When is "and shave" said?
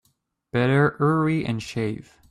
1.45-2.17